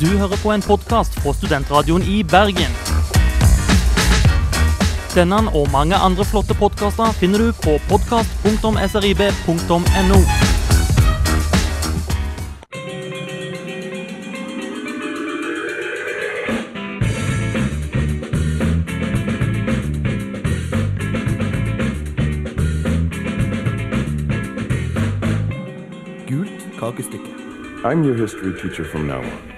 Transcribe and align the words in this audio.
Du 0.00 0.06
hører 0.06 0.38
på 0.42 0.52
en 0.54 0.62
podkast 0.62 1.20
fra 1.20 1.32
Studentradioen 1.34 2.02
i 2.06 2.22
Bergen. 2.22 2.70
Denne 5.10 5.50
og 5.50 5.66
mange 5.72 5.96
andre 5.98 6.24
flotte 6.24 6.54
podkaster 6.54 7.12
finner 7.18 7.38
du 7.38 7.52
på 7.64 7.70
podkast.srib.no. 7.90 10.18
Gult 26.30 26.78
kakestykke. 26.78 27.30
I'm 27.84 28.04
your 28.04 28.14
history 28.14 28.52
teacher 28.62 28.84
from 28.84 29.08
now 29.08 29.18
on. 29.18 29.57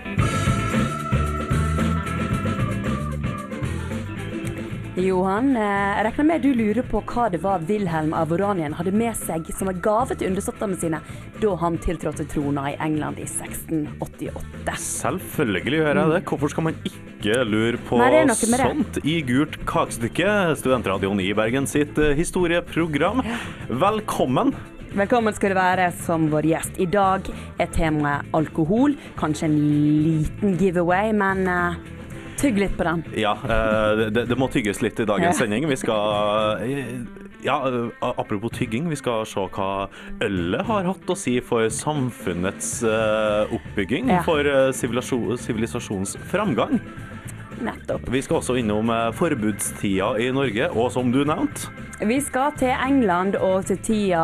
Johan, 5.01 5.55
eh, 5.57 5.63
jeg 5.63 6.05
regner 6.07 6.27
med 6.29 6.43
du 6.45 6.51
lurer 6.57 6.85
på 6.87 7.01
hva 7.09 7.29
det 7.33 7.41
var 7.45 7.63
Wilhelm 7.69 8.13
av 8.17 8.33
Oranien 8.35 8.75
hadde 8.77 8.93
med 8.93 9.17
seg 9.17 9.47
som 9.57 9.71
en 9.71 9.79
gave 9.83 10.17
til 10.19 10.29
undersåttene 10.31 10.77
sine 10.81 11.01
da 11.41 11.53
han 11.63 11.79
tiltrådte 11.81 12.27
trona 12.29 12.67
i 12.73 12.75
England 12.85 13.21
i 13.23 13.27
1688. 13.29 14.75
Selvfølgelig 14.83 15.81
gjør 15.81 16.03
jeg 16.03 16.13
det. 16.15 16.21
Hvorfor 16.29 16.53
skal 16.53 16.69
man 16.69 16.83
ikke 16.91 17.39
lure 17.49 17.81
på 17.89 18.01
Nei, 18.01 18.27
sånt 18.35 19.01
i 19.05 19.21
Gult 19.29 19.57
kakestykke? 19.69 20.35
Studentradioen 20.61 21.23
i 21.25 21.31
Bergen 21.39 21.71
sitt 21.71 21.97
eh, 22.01 22.13
historieprogram. 22.19 23.25
Velkommen. 23.71 24.53
Velkommen 24.91 25.31
skal 25.31 25.53
du 25.53 25.55
være 25.55 25.85
som 26.03 26.25
vår 26.33 26.49
gjest. 26.51 26.79
I 26.83 26.87
dag 26.91 27.29
er 27.63 27.69
temaet 27.71 28.27
alkohol. 28.35 28.97
Kanskje 29.21 29.47
en 29.47 29.55
liten 30.03 30.57
giveaway, 30.59 31.13
men 31.15 31.45
uh, 31.47 31.77
tygg 32.41 32.59
litt 32.59 32.75
på 32.75 32.89
den. 32.89 33.05
Ja, 33.15 33.37
eh, 33.45 34.03
det, 34.11 34.25
det 34.27 34.39
må 34.41 34.49
tygges 34.51 34.81
litt 34.83 34.99
i 34.99 35.07
dagens 35.07 35.39
sending. 35.39 35.69
Vi 35.71 35.79
skal 35.79 36.65
eh, 36.67 36.91
ja, 37.47 37.61
apropos 38.11 38.51
tygging, 38.57 38.89
vi 38.91 38.99
skal 38.99 39.23
se 39.31 39.45
hva 39.55 39.69
ølet 40.27 40.67
har 40.67 40.89
hatt 40.91 41.15
å 41.15 41.17
si 41.17 41.37
for 41.45 41.71
samfunnets 41.71 42.81
oppbygging, 42.83 44.11
Ja. 44.11 44.25
for 44.27 44.43
sivilisasjonens 44.75 46.19
framgang. 46.33 46.81
Nettopp. 47.65 48.09
Vi 48.11 48.23
skal 48.25 48.41
også 48.41 48.57
innom 48.61 48.91
eh, 48.93 49.11
forbudstida 49.17 50.15
i 50.21 50.31
Norge, 50.35 50.71
og 50.73 50.91
som 50.95 51.13
du 51.13 51.23
nevnte, 51.25 51.69
Vi 52.01 52.17
skal 52.25 52.55
til 52.57 52.73
England 52.73 53.35
og 53.37 53.67
til 53.69 53.77
tida 53.85 54.21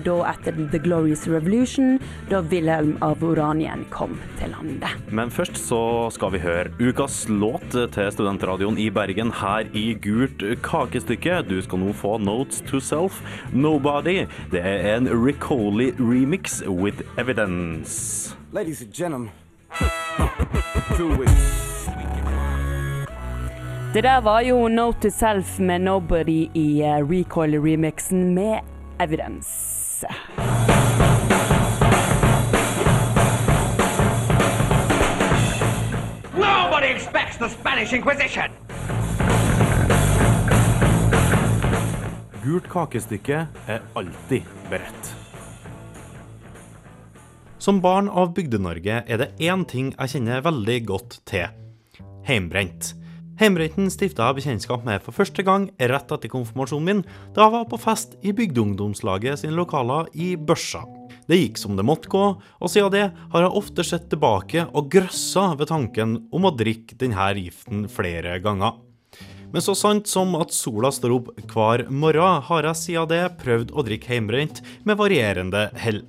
da 0.00 0.14
etter 0.30 0.56
The 0.72 0.78
Glorious 0.80 1.26
Revolution, 1.28 1.98
da 2.30 2.40
Wilhelm 2.40 2.94
av 3.04 3.20
Oranien 3.22 3.84
kom 3.92 4.14
til 4.38 4.54
landet. 4.54 4.88
Men 5.12 5.28
først 5.28 5.60
så 5.60 6.08
skal 6.16 6.32
vi 6.32 6.40
høre 6.40 6.72
ukas 6.80 7.26
låt 7.28 7.76
til 7.76 8.08
Studentradioen 8.14 8.78
i 8.80 8.88
Bergen 8.88 9.34
her 9.36 9.68
i 9.76 9.92
Gult 10.00 10.40
kakestykke. 10.64 11.42
Du 11.44 11.60
skal 11.60 11.84
nå 11.84 11.92
få 11.92 12.16
Notes 12.24 12.64
to 12.70 12.80
Self, 12.80 13.20
Nobody. 13.52 14.24
Det 14.50 14.64
er 14.64 14.96
en 14.96 15.10
Ricoli 15.12 15.92
remix 15.98 16.62
with 16.66 17.04
evidence. 17.18 18.34
Ladies 18.52 18.80
and 18.80 18.94
gentlemen, 18.94 19.30
two 20.96 21.08
weeks. 21.18 21.69
Det 23.94 24.02
der 24.02 24.20
var 24.20 24.40
jo 24.40 24.68
Note 24.68 25.00
to 25.00 25.10
Self 25.10 25.58
med 25.58 25.78
Nobody 25.80 26.46
i 26.54 26.82
uh, 26.82 27.10
Recoil-remixen 27.10 28.34
med 28.34 28.60
Evidence. 29.00 30.06
Nobody 36.34 36.94
expects 36.94 37.36
the 37.36 37.48
Spanish 37.48 37.94
Inquisition! 37.94 38.50
Gult 42.44 42.70
kakestykke 42.70 43.46
er 43.66 43.80
alltid 43.96 44.42
beredt. 44.70 45.16
Som 47.58 47.82
barn 47.82 48.08
av 48.08 48.34
Bygde-Norge 48.38 49.02
er 49.06 49.16
det 49.16 49.32
én 49.40 49.66
ting 49.66 49.90
jeg 49.98 50.14
kjenner 50.14 50.46
veldig 50.46 50.80
godt 50.86 51.20
til. 51.26 51.50
Heimbrent. 52.22 52.99
Heimbrenten 53.40 53.86
stifta 53.88 54.26
jeg 54.28 54.36
bekjentskap 54.36 54.82
med 54.84 55.00
for 55.00 55.16
første 55.16 55.40
gang 55.40 55.62
rett 55.88 56.10
etter 56.12 56.28
konfirmasjonen 56.28 56.84
min, 56.84 56.98
da 57.32 57.46
jeg 57.46 57.54
var 57.54 57.62
på 57.70 57.78
fest 57.80 58.18
i 58.20 58.34
Bygdeungdomslaget 58.36 59.40
sine 59.40 59.56
lokaler 59.56 60.10
i 60.12 60.34
Børsa. 60.36 60.82
Det 61.24 61.38
gikk 61.38 61.56
som 61.56 61.72
det 61.78 61.86
måtte 61.88 62.12
gå, 62.12 62.24
og 62.36 62.68
siden 62.68 62.92
det 62.92 63.06
har 63.32 63.46
jeg 63.46 63.56
ofte 63.62 63.86
sett 63.86 64.10
tilbake 64.12 64.66
og 64.68 64.92
grøssa 64.92 65.54
ved 65.56 65.72
tanken 65.72 66.18
om 66.36 66.50
å 66.50 66.52
drikke 66.52 67.00
denne 67.00 67.30
giften 67.38 67.88
flere 67.88 68.36
ganger. 68.44 68.76
Men 69.50 69.64
så 69.64 69.72
sant 69.72 70.10
som 70.10 70.36
at 70.36 70.52
sola 70.52 70.92
står 70.92 71.16
opp 71.16 71.32
hver 71.48 71.86
morgen, 71.88 72.44
har 72.44 72.68
jeg 72.68 72.82
siden 72.84 73.08
det 73.08 73.24
prøvd 73.40 73.72
å 73.72 73.88
drikke 73.88 74.18
heimbrent 74.18 74.60
med 74.84 75.00
varierende 75.00 75.70
hell. 75.80 76.04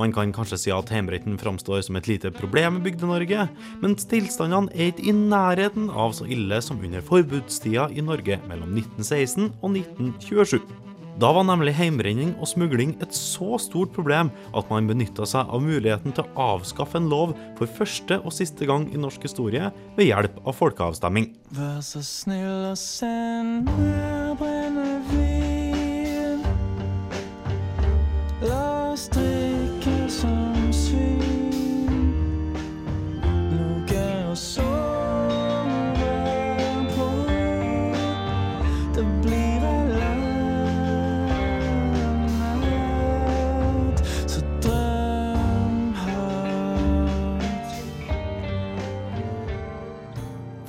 Man 0.00 0.14
kan 0.16 0.30
kanskje 0.32 0.56
si 0.56 0.70
at 0.72 0.88
heimretten 0.94 1.36
framstår 1.40 1.82
som 1.84 1.98
et 1.98 2.06
lite 2.08 2.30
problem 2.32 2.78
i 2.78 2.84
Bygde-Norge, 2.86 3.48
mens 3.82 4.06
tilstandene 4.08 4.72
er 4.72 4.94
ikke 4.94 5.10
i 5.10 5.16
nærheten 5.16 5.90
av 5.92 6.14
så 6.16 6.24
ille 6.24 6.60
som 6.64 6.80
under 6.80 7.04
forbudstida 7.04 7.90
i 7.92 8.04
Norge 8.04 8.38
mellom 8.48 8.72
1916 8.80 9.50
og 9.60 9.76
1927. 9.76 10.62
Da 11.20 11.28
var 11.36 11.44
nemlig 11.44 11.74
heimbrenning 11.76 12.30
og 12.40 12.48
smugling 12.48 12.94
et 13.04 13.12
så 13.12 13.58
stort 13.60 13.92
problem 13.92 14.30
at 14.56 14.70
man 14.72 14.88
benytta 14.88 15.26
seg 15.28 15.52
av 15.52 15.60
muligheten 15.60 16.16
til 16.16 16.24
å 16.24 16.46
avskaffe 16.54 16.96
en 16.96 17.10
lov 17.12 17.34
for 17.58 17.68
første 17.68 18.22
og 18.22 18.32
siste 18.32 18.68
gang 18.70 18.88
i 18.94 19.02
norsk 19.02 19.28
historie 19.28 19.68
ved 19.98 20.08
hjelp 20.08 20.40
av 20.46 20.56
folkeavstemning. 20.56 21.28
Vær 21.58 21.84
så 21.84 22.00
snill 22.06 22.70
og 22.72 22.80
send 22.80 24.19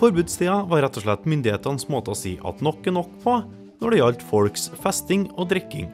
Forbudstida 0.01 0.63
var 0.65 0.81
rett 0.81 0.95
og 0.97 1.03
slett 1.03 1.25
myndighetenes 1.29 1.85
måte 1.93 2.09
å 2.09 2.17
si 2.17 2.31
at 2.41 2.61
nok 2.65 2.87
er 2.89 2.95
nok 2.95 3.09
på 3.21 3.35
når 3.83 3.93
det 3.93 3.97
gjaldt 3.99 4.23
folks 4.25 4.63
festing 4.81 5.27
og 5.35 5.51
drikking. 5.51 5.91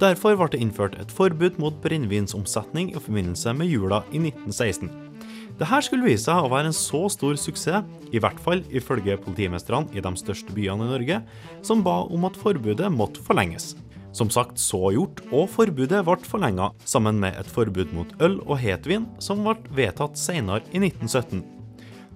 Derfor 0.00 0.38
ble 0.40 0.46
det 0.54 0.60
innført 0.64 0.94
et 0.96 1.12
forbud 1.12 1.58
mot 1.60 1.76
brennevinsomsetning 1.84 2.94
i 2.94 3.00
forbindelse 3.00 3.52
med 3.58 3.68
jula 3.68 3.98
i 4.08 4.22
1916. 4.22 4.88
Dette 5.60 5.80
skulle 5.84 6.08
vise 6.08 6.24
seg 6.24 6.46
å 6.46 6.50
være 6.52 6.70
en 6.70 6.76
så 6.76 7.02
stor 7.12 7.36
suksess, 7.40 7.84
i 8.08 8.20
hvert 8.20 8.40
fall 8.40 8.62
ifølge 8.72 9.18
politimestrene 9.20 9.92
i 9.92 10.04
de 10.04 10.12
største 10.16 10.56
byene 10.56 10.86
i 10.86 10.92
Norge, 10.94 11.18
som 11.64 11.84
ba 11.84 11.98
om 12.08 12.24
at 12.28 12.38
forbudet 12.40 12.88
måtte 12.92 13.24
forlenges. 13.24 13.74
Som 14.16 14.32
sagt 14.32 14.56
så 14.60 14.94
gjort, 14.96 15.20
og 15.28 15.50
forbudet 15.52 16.00
ble 16.08 16.16
forlenga, 16.24 16.70
sammen 16.88 17.20
med 17.20 17.36
et 17.36 17.52
forbud 17.52 17.92
mot 17.96 18.16
øl 18.24 18.38
og 18.46 18.56
hetvin, 18.64 19.04
som 19.20 19.44
ble 19.44 19.58
vedtatt 19.76 20.16
senere 20.20 20.64
i 20.72 20.80
1917. 20.80 21.44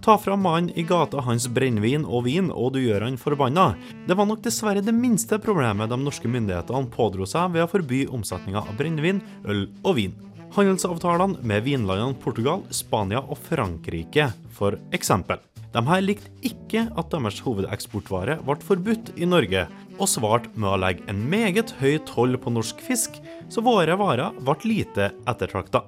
Ta 0.01 0.19
fram 0.19 0.41
mannen 0.43 0.79
i 0.79 0.83
gata 0.83 1.21
hans 1.21 1.45
brennevin 1.53 2.07
og 2.09 2.25
vin, 2.25 2.49
og 2.49 2.73
du 2.73 2.79
gjør 2.81 3.05
han 3.05 3.19
forbanna. 3.21 3.75
Det 4.09 4.17
var 4.17 4.29
nok 4.31 4.41
dessverre 4.47 4.81
det 4.81 4.95
minste 4.97 5.37
problemet 5.43 5.93
de 5.93 5.99
norske 6.01 6.31
myndighetene 6.31 6.89
pådro 6.95 7.29
seg 7.29 7.53
ved 7.53 7.67
å 7.67 7.69
forby 7.69 8.07
omsetninga 8.09 8.63
av 8.65 8.79
brennevin, 8.81 9.21
øl 9.45 9.67
og 9.85 9.99
vin. 10.01 10.17
Handelsavtalene 10.57 11.45
med 11.47 11.69
vinlandene 11.69 12.17
Portugal, 12.25 12.65
Spania 12.73 13.21
og 13.21 13.39
Frankrike, 13.45 14.31
for 14.57 14.81
eksempel. 14.97 15.45
De 15.71 15.85
her 15.87 16.01
likte 16.03 16.33
ikke 16.49 16.89
at 16.99 17.13
deres 17.13 17.45
hovedeksportvare 17.45 18.41
ble 18.43 18.59
forbudt 18.65 19.13
i 19.21 19.29
Norge, 19.29 19.69
og 20.01 20.09
svarte 20.09 20.51
med 20.57 20.73
å 20.73 20.81
legge 20.81 21.05
en 21.13 21.23
meget 21.31 21.77
høy 21.79 22.01
toll 22.09 22.41
på 22.41 22.57
norsk 22.57 22.81
fisk, 22.83 23.21
så 23.53 23.63
våre 23.63 24.01
varer 24.01 24.33
ble 24.41 24.57
lite 24.65 25.13
ettertrakta. 25.29 25.85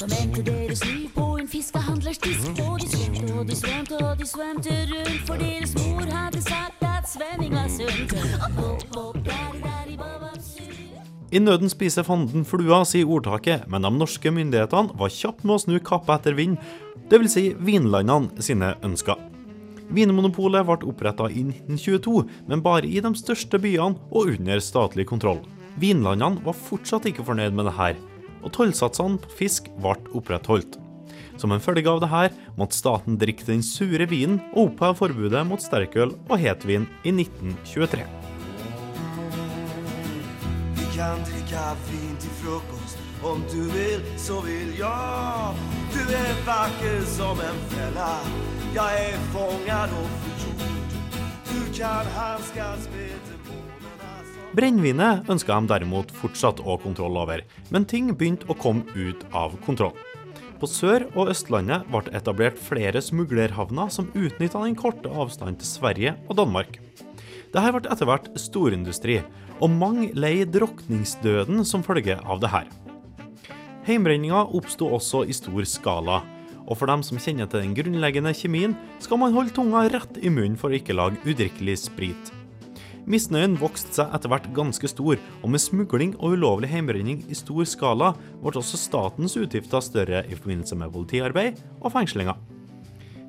Som 0.00 0.12
endte 0.16 0.40
deres 0.46 0.80
liv 0.88 1.08
på 1.12 1.26
en 1.36 1.48
fiskehandlers 1.48 2.18
disk? 2.24 2.60
Og 2.64 2.80
de 2.80 2.88
svømte 2.88 3.34
og 3.36 3.48
de 3.50 3.56
svømte 3.58 3.98
og 4.00 4.20
de 4.20 4.28
svømte 4.28 4.76
rundt, 4.92 5.18
for 5.28 5.40
deres 5.40 5.74
mor 5.76 6.06
hadde 6.08 6.40
sagt 6.46 6.84
at 6.88 7.08
svømming 7.10 7.52
var 7.52 7.68
sunt. 7.74 8.14
I, 11.30 11.38
nøden 11.38 11.70
spiser 11.70 12.02
fanden 12.02 12.46
flua, 12.48 12.80
sier 12.88 13.06
ordtaket, 13.12 13.68
men 13.70 13.84
de 13.84 13.92
norske 13.94 14.32
myndighetene 14.34 14.96
var 14.98 15.12
kjapt 15.14 15.44
med 15.44 15.58
å 15.58 15.62
snu 15.62 15.76
kappa 15.84 16.16
etter 16.16 16.34
vind, 16.38 16.56
dvs. 17.12 17.36
Si 17.36 17.44
vinlandene 17.60 18.42
sine 18.42 18.72
ønsker. 18.86 19.20
Vinmonopolet 19.94 20.64
ble 20.66 20.90
oppretta 20.90 21.28
i 21.28 21.44
1922, 21.44 22.24
men 22.48 22.64
bare 22.64 22.88
i 22.88 23.02
de 23.04 23.12
største 23.18 23.60
byene 23.62 24.00
og 24.10 24.32
under 24.32 24.64
statlig 24.64 25.06
kontroll. 25.12 25.44
Vinlandene 25.78 26.42
var 26.46 26.56
fortsatt 26.56 27.06
ikke 27.10 27.26
fornøyd 27.26 27.54
med 27.54 27.68
det 27.68 27.76
her, 27.78 28.00
og 28.42 28.54
tollsatsene 28.56 29.20
på 29.22 29.34
fisk 29.42 29.68
ble 29.80 29.96
opprettholdt. 30.16 30.78
Som 31.40 31.54
en 31.54 31.62
følge 31.62 31.88
av 31.88 32.02
dette 32.02 32.50
måtte 32.60 32.76
staten 32.76 33.16
drikke 33.20 33.46
den 33.48 33.62
sure 33.64 34.06
vinen 34.10 34.40
og 34.52 34.70
oppheve 34.70 34.98
forbudet 34.98 35.44
mot 35.48 35.62
sterkøl 35.62 36.12
og 36.28 36.36
hetvin 36.42 36.84
i 37.04 37.14
1923. 37.14 38.04
Vi 40.76 40.88
kan 40.96 41.24
drikke 41.28 41.64
vin 41.88 42.16
til 42.20 42.36
frokost 42.42 42.98
Om 43.24 43.42
du 43.52 43.62
vil, 43.68 44.00
så 44.16 44.40
vil 44.40 44.70
jeg. 44.78 45.64
Du 45.92 46.00
er 46.16 46.38
vakker 46.46 47.02
som 47.04 47.40
en 47.44 47.60
felle. 47.74 48.12
Jeg 48.74 49.10
er 49.10 49.18
fanget 49.32 49.92
og 50.00 50.08
förgjord 50.22 50.90
Du 51.50 51.60
kan 51.78 52.06
hanskes 52.16 52.88
med 52.92 53.39
Brennevinet 54.50 55.28
ønska 55.30 55.54
de 55.60 55.70
derimot 55.70 56.08
fortsatt 56.10 56.58
å 56.58 56.74
kontroll 56.82 57.14
over, 57.20 57.44
men 57.70 57.84
ting 57.86 58.08
begynte 58.10 58.48
å 58.50 58.56
komme 58.58 58.82
ut 58.98 59.22
av 59.30 59.54
kontroll. 59.62 59.94
På 60.58 60.66
Sør- 60.66 61.06
og 61.14 61.30
Østlandet 61.30 61.86
ble 61.88 62.10
etablert 62.18 62.58
flere 62.58 62.98
smuglerhavner 62.98 63.92
som 63.94 64.10
utnytta 64.10 64.64
den 64.64 64.74
korte 64.74 65.08
avstanden 65.08 65.60
til 65.60 65.70
Sverige 65.70 66.16
og 66.26 66.40
Danmark. 66.42 66.80
Dette 67.54 67.70
ble 67.76 67.92
etter 67.94 68.10
hvert 68.10 68.26
storindustri, 68.34 69.20
og 69.62 69.70
mange 69.70 70.10
leide 70.18 70.50
drukningsdøden 70.58 71.62
som 71.64 71.86
følge 71.86 72.18
av 72.18 72.42
det 72.42 72.50
her. 72.50 72.66
Heimbrenninga 73.86 74.42
oppsto 74.50 74.90
også 74.98 75.22
i 75.30 75.36
stor 75.36 75.62
skala, 75.62 76.20
og 76.66 76.74
for 76.74 76.90
dem 76.90 77.06
som 77.06 77.22
kjenner 77.22 77.46
til 77.46 77.62
den 77.62 77.78
grunnleggende 77.78 78.34
kjemien, 78.34 78.74
skal 78.98 79.22
man 79.22 79.34
holde 79.36 79.54
tunga 79.54 79.86
rett 79.94 80.18
i 80.18 80.28
munnen 80.28 80.58
for 80.58 80.74
å 80.74 80.78
ikke 80.82 80.98
lage 80.98 81.22
udrikkelig 81.22 81.78
sprit. 81.86 82.39
Misnøyen 83.08 83.56
vokste 83.60 83.94
seg 83.96 84.14
etter 84.16 84.32
hvert 84.32 84.48
ganske 84.56 84.90
stor, 84.90 85.18
og 85.40 85.52
med 85.52 85.62
smugling 85.62 86.14
og 86.18 86.36
ulovlig 86.36 86.70
heimbrenning 86.72 87.22
i 87.30 87.38
stor 87.38 87.64
skala 87.68 88.12
ble 88.42 88.52
også 88.60 88.80
statens 88.80 89.36
utgifter 89.40 89.84
større 89.84 90.24
i 90.28 90.36
forbindelse 90.36 90.78
med 90.78 90.92
politiarbeid 90.94 91.60
og 91.80 91.92
fengslinger. 91.94 92.36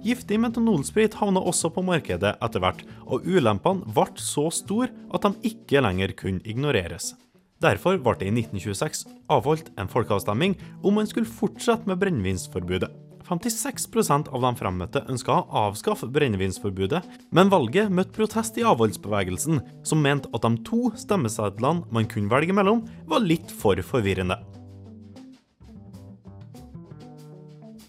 Giftig 0.01 0.39
metanolsprit 0.41 1.13
havna 1.19 1.44
også 1.45 1.69
på 1.73 1.83
markedet 1.85 2.33
etter 2.41 2.63
hvert, 2.63 2.81
og 3.06 3.27
ulempene 3.27 3.85
ble 3.85 4.07
så 4.18 4.47
store 4.53 4.89
at 5.13 5.27
de 5.27 5.51
ikke 5.53 5.83
lenger 5.85 6.15
kunne 6.18 6.41
ignoreres. 6.41 7.13
Derfor 7.62 8.00
ble 8.01 8.15
det 8.18 8.31
i 8.31 8.33
1926 8.33 9.06
avholdt 9.29 9.69
en 9.77 9.91
folkeavstemning 9.91 10.57
om 10.81 10.97
man 10.97 11.09
skulle 11.09 11.29
fortsette 11.29 11.85
med 11.85 12.01
brennevinsforbudet. 12.01 12.89
56% 13.31 14.28
av 14.28 14.44
de 14.44 14.51
fremmøtte 14.60 15.06
ønska 15.12 15.38
å 15.38 15.66
avskaffe 15.69 16.10
brennevinsforbudet, 16.12 17.00
men 17.31 17.51
valget 17.51 17.92
møtte 17.94 18.16
protest 18.18 18.60
i 18.60 18.66
avholdsbevegelsen, 18.68 19.62
som 19.88 20.04
mente 20.04 20.31
at 20.36 20.44
de 20.44 20.57
to 20.68 20.89
stemmesedlene 21.00 21.88
man 21.95 22.10
kunne 22.12 22.31
velge 22.31 22.56
mellom, 22.56 22.83
var 23.07 23.24
litt 23.24 23.54
for 23.56 23.80
forvirrende. 23.88 24.36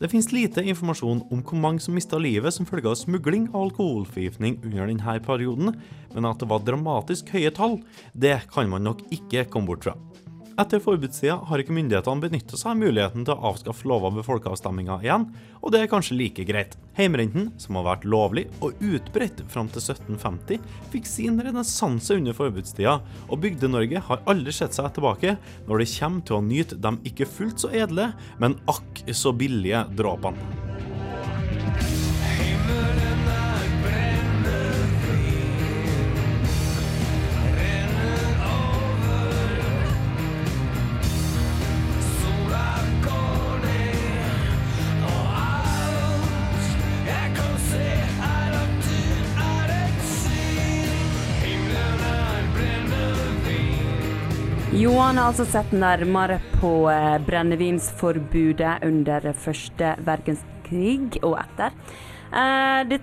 Det 0.03 0.09
finnes 0.11 0.33
lite 0.35 0.65
informasjon 0.67 1.21
om 1.31 1.43
hvor 1.47 1.59
mange 1.63 1.83
som 1.83 1.95
mista 1.95 2.19
livet 2.19 2.51
som 2.55 2.67
følge 2.67 2.91
av 2.91 2.97
smugling 2.99 3.45
og 3.53 3.69
alkoholforgiftning 3.69 4.57
under 4.65 4.91
denne 4.91 5.15
perioden, 5.23 5.77
men 6.15 6.27
at 6.27 6.43
det 6.43 6.49
var 6.51 6.65
dramatisk 6.67 7.31
høye 7.31 7.53
tall, 7.55 7.79
det 8.11 8.41
kan 8.51 8.71
man 8.71 8.83
nok 8.83 9.05
ikke 9.15 9.47
komme 9.51 9.71
bort 9.71 9.87
fra. 9.87 9.95
Etter 10.61 10.83
forbudstida 10.85 11.39
har 11.49 11.63
ikke 11.63 11.73
myndighetene 11.73 12.21
benytta 12.21 12.59
seg 12.61 12.75
av 12.75 12.81
muligheten 12.83 13.25
til 13.25 13.33
å 13.33 13.53
avskaffe 13.53 13.89
lover 13.89 14.13
ved 14.19 14.27
folkeavstemninga 14.27 14.99
igjen, 15.01 15.25
og 15.63 15.73
det 15.73 15.81
er 15.81 15.89
kanskje 15.89 16.19
like 16.19 16.45
greit. 16.49 16.77
Heimrenten, 16.99 17.49
som 17.63 17.79
har 17.79 17.87
vært 17.87 18.05
lovlig 18.05 18.45
og 18.61 18.77
utbredt 18.85 19.41
fram 19.53 19.71
til 19.73 19.81
1750, 19.81 20.61
fikk 20.93 21.09
sin 21.09 21.41
renessanse 21.41 22.19
under 22.21 22.37
forbudstida, 22.37 22.99
og 23.31 23.41
Bygde-Norge 23.45 24.05
har 24.11 24.27
aldri 24.29 24.53
sett 24.53 24.77
seg 24.77 24.93
tilbake 24.93 25.39
når 25.71 25.85
det 25.85 25.89
kommer 25.95 26.29
til 26.29 26.37
å 26.37 26.45
nyte 26.51 26.81
de 26.85 26.95
ikke 27.09 27.31
fullt 27.39 27.65
så 27.65 27.73
edle, 27.73 28.11
men 28.43 28.61
akk 28.69 29.07
så 29.17 29.33
billige 29.33 29.87
dråpene. 29.97 30.72
Johan 54.83 55.19
har 55.21 55.29
altså 55.31 55.45
sett 55.47 55.71
nærmere 55.77 56.41
på 56.57 56.89
eh, 56.91 57.19
brennevinsforbudet 57.23 58.81
under 58.83 59.29
første 59.39 59.93
verdenskrig 60.03 61.21
og 61.23 61.37
etter. 61.39 61.77
Eh, 62.35 62.81
det, 62.91 62.99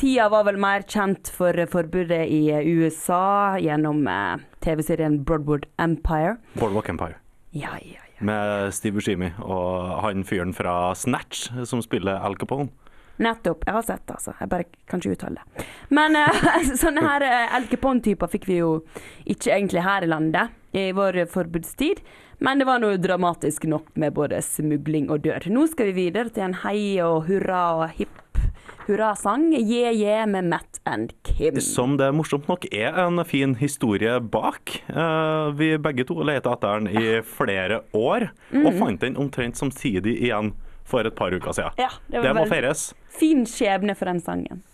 tida 0.00 0.30
var 0.32 0.46
vel 0.48 0.56
mer 0.62 0.86
kjent 0.88 1.28
for 1.34 1.58
forbudet 1.74 2.22
i 2.24 2.40
USA 2.70 3.58
gjennom 3.60 4.00
eh, 4.08 4.46
TV-serien 4.64 5.18
Broadwood 5.28 5.66
Empire. 5.76 6.38
Boardwalk 6.56 6.88
Empire. 6.94 7.18
Ja, 7.52 7.74
ja, 7.84 8.00
ja. 8.00 8.24
Med 8.24 8.72
Steve 8.72 8.96
Bushimi 8.96 9.28
og 9.44 10.00
han 10.06 10.24
fyren 10.24 10.56
fra 10.56 10.94
Snatch 10.96 11.50
som 11.68 11.84
spiller 11.84 12.16
Al 12.24 12.38
Capone. 12.40 12.72
Nettopp. 13.20 13.66
Jeg 13.66 13.76
har 13.76 13.84
sett 13.84 14.06
det, 14.06 14.16
altså. 14.16 14.34
Jeg 14.40 14.48
bare 14.52 14.68
kan 14.88 15.02
ikke 15.02 15.16
uttale 15.16 15.42
det. 15.42 15.66
Men 15.92 16.16
uh, 16.16 16.48
sånne 16.82 17.04
her 17.04 17.26
uh, 17.26 17.56
El 17.58 17.68
Capone-typer 17.72 18.32
fikk 18.32 18.48
vi 18.48 18.60
jo 18.62 18.72
ikke 19.26 19.52
egentlig 19.56 19.84
her 19.84 20.06
i 20.06 20.10
landet 20.10 20.56
i 20.76 20.90
vår 20.96 21.24
forbudstid. 21.30 22.00
Men 22.40 22.62
det 22.62 22.68
var 22.68 22.80
noe 22.80 22.96
dramatisk 22.96 23.66
nok 23.68 23.90
med 24.00 24.14
både 24.16 24.40
smugling 24.44 25.10
og 25.12 25.26
død. 25.26 25.50
Nå 25.52 25.66
skal 25.68 25.90
vi 25.90 26.06
videre 26.06 26.32
til 26.32 26.46
en 26.46 26.60
hei 26.62 26.80
og 27.04 27.26
hurra 27.28 27.64
og 27.82 27.98
hipp 27.98 28.16
hurrasang. 28.86 29.52
Yeah 29.54 29.92
Yeah 29.94 30.26
med 30.26 30.44
Matt 30.44 30.80
and 30.84 31.12
Kim. 31.22 31.60
Som 31.60 31.96
det 31.96 32.12
morsomt 32.12 32.48
nok 32.48 32.64
er 32.72 32.96
en 33.04 33.24
fin 33.24 33.54
historie 33.54 34.20
bak. 34.20 34.72
Uh, 34.88 35.52
vi 35.56 35.74
begge 35.78 36.06
to 36.08 36.22
lette 36.24 36.50
etter 36.50 36.80
den 36.80 36.88
i 36.88 37.20
flere 37.22 37.82
år, 37.92 38.30
og 38.64 38.72
fant 38.78 39.04
den 39.04 39.18
omtrent 39.20 39.60
samtidig 39.60 40.16
igjen 40.24 40.54
for 40.90 41.06
et 41.06 41.14
par 41.14 41.34
uker 41.34 41.54
siden. 41.56 41.78
Ja, 41.78 41.92
det 42.10 42.20
var 42.20 42.28
det 42.28 42.34
må 42.42 42.48
feires. 42.50 42.90
Fin 43.20 43.46
skjebne 43.48 43.96
for 43.98 44.10
den 44.10 44.20
sangen. 44.24 44.64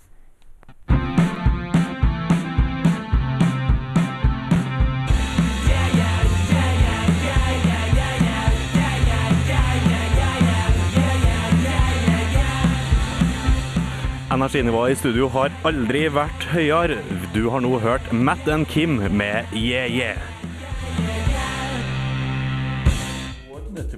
Energinivået 14.36 14.92
i 14.92 14.96
studio 15.00 15.28
har 15.32 15.52
aldri 15.64 16.02
vært 16.12 16.44
høyere. 16.52 16.98
Du 17.32 17.46
har 17.48 17.62
nå 17.64 17.78
hørt 17.80 18.12
Matt 18.12 18.48
and 18.52 18.68
Kim 18.68 18.98
med 19.08 19.54
Yeah 19.54 19.88
Yeah. 19.88 20.35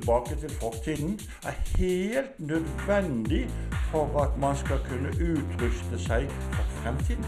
Tilbake 0.09 0.37
til 0.41 0.51
fortiden 0.57 1.19
er 1.45 1.57
helt 1.77 2.39
nødvendig 2.41 3.43
for 3.91 4.09
at 4.23 4.39
man 4.41 4.57
skal 4.57 4.79
kunne 4.89 5.11
utruste 5.13 5.99
seg 6.01 6.31
for 6.55 6.65
fremtiden. 6.79 7.25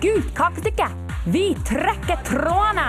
Gult 0.00 0.30
kakestykke! 0.36 0.86
Vi 1.26 1.42
trekker 1.66 2.22
trådene! 2.24 2.88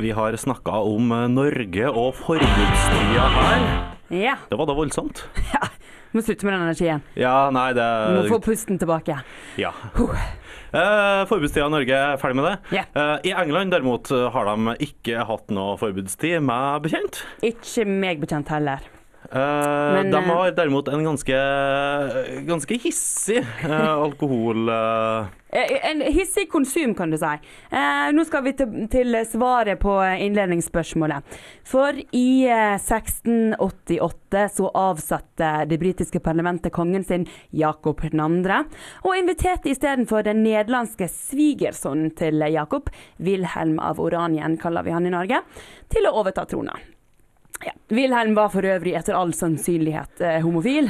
Vi 0.00 0.10
har 0.16 0.36
snakka 0.36 0.70
om 0.84 1.08
Norge 1.32 1.88
og 1.88 2.14
forbudstida 2.20 3.26
her. 3.38 3.64
Ja. 4.10 4.36
Det 4.50 4.58
var 4.58 4.68
da 4.68 4.76
voldsomt. 4.76 5.24
ja. 5.54 5.64
Må 6.12 6.20
slutte 6.26 6.44
med 6.44 6.56
den 6.56 6.62
energien. 6.66 7.02
Ja, 7.16 7.50
nei, 7.54 7.70
det 7.72 7.88
Må 8.16 8.24
få 8.28 8.40
pusten 8.42 8.80
tilbake. 8.82 9.20
Ja. 9.56 9.70
Eh, 10.70 11.22
forbudstida 11.30 11.66
i 11.66 11.74
Norge 11.74 11.98
er 11.98 12.20
ferdig 12.22 12.38
med 12.38 12.48
det. 12.50 12.54
Yeah. 12.78 13.18
I 13.26 13.34
England 13.42 13.74
derimot 13.74 14.10
har 14.10 14.50
de 14.52 14.76
ikke 14.86 15.26
hatt 15.26 15.50
noe 15.54 15.76
forbudstid, 15.80 16.38
meg 16.46 16.84
bekjent. 16.86 17.24
Ikke 17.46 17.86
meg 17.88 18.22
bekjent 18.22 18.50
heller. 18.54 18.86
Eh, 19.32 19.92
Men, 19.92 20.10
de 20.10 20.16
eh, 20.16 20.22
har 20.36 20.50
derimot 20.50 20.88
en 20.88 21.04
ganske, 21.04 21.36
ganske 22.46 22.74
hissig 22.74 23.46
eh, 23.64 23.92
alkohol... 23.92 24.70
En 25.82 26.00
hissig 26.00 26.50
konsum, 26.50 26.94
kan 26.94 27.10
du 27.10 27.16
si. 27.18 27.30
Nå 28.14 28.22
skal 28.26 28.44
vi 28.44 28.52
til, 28.54 28.84
til 28.90 29.16
svaret 29.26 29.80
på 29.82 29.96
innledningsspørsmålet. 29.98 31.40
For 31.66 31.98
i 32.14 32.46
eh, 32.46 32.76
1688 32.78 34.44
så 34.54 34.70
avsatte 34.74 35.50
det 35.70 35.80
britiske 35.82 36.22
parlamentet 36.22 36.74
kongen 36.74 37.06
sin 37.06 37.26
Jakob 37.50 38.02
2., 38.02 38.30
og 39.06 39.18
inviterte 39.18 39.70
istedenfor 39.70 40.26
den 40.26 40.42
nederlandske 40.46 41.10
svigersønnen 41.10 42.14
til 42.18 42.46
Jakob, 42.50 42.90
Wilhelm 43.18 43.78
av 43.82 44.02
Oranien 44.02 44.58
kaller 44.58 44.86
vi 44.86 44.94
han 44.94 45.06
i 45.06 45.14
Norge, 45.14 45.42
til 45.90 46.06
å 46.06 46.18
overta 46.22 46.46
trona. 46.50 46.78
Ja. 47.64 47.72
Wilhelm 47.92 48.34
var 48.38 48.48
for 48.48 48.64
øvrig 48.64 48.94
etter 48.96 49.12
all 49.18 49.34
sannsynlighet 49.36 50.22
eh, 50.24 50.38
homofil, 50.40 50.86